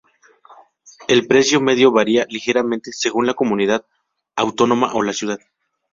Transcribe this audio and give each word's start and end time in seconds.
El 1.07 1.27
precio 1.27 1.61
medio 1.61 1.91
varia 1.91 2.25
ligeramente 2.27 2.91
según 2.91 3.27
la 3.27 3.35
comunidad 3.35 3.85
autónoma 4.35 4.93
o 4.95 5.03
la 5.03 5.13
ciudad. 5.13 5.37